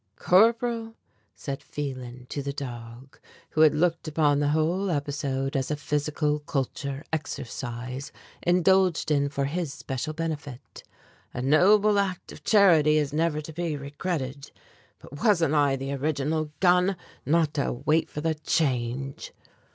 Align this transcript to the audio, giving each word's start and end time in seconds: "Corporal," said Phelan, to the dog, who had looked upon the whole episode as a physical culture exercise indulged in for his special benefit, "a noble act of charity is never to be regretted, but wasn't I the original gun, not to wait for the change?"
"Corporal," 0.17 0.95
said 1.35 1.61
Phelan, 1.61 2.25
to 2.29 2.41
the 2.41 2.51
dog, 2.51 3.19
who 3.51 3.61
had 3.61 3.75
looked 3.75 4.07
upon 4.07 4.39
the 4.39 4.47
whole 4.47 4.89
episode 4.89 5.55
as 5.55 5.69
a 5.69 5.75
physical 5.75 6.39
culture 6.39 7.03
exercise 7.13 8.11
indulged 8.41 9.11
in 9.11 9.29
for 9.29 9.45
his 9.45 9.71
special 9.71 10.13
benefit, 10.13 10.83
"a 11.35 11.41
noble 11.43 11.99
act 11.99 12.31
of 12.31 12.43
charity 12.43 12.97
is 12.97 13.13
never 13.13 13.41
to 13.41 13.53
be 13.53 13.77
regretted, 13.77 14.49
but 14.97 15.21
wasn't 15.23 15.53
I 15.53 15.75
the 15.75 15.93
original 15.93 16.49
gun, 16.61 16.95
not 17.23 17.53
to 17.53 17.71
wait 17.71 18.09
for 18.09 18.21
the 18.21 18.33
change?" 18.33 19.33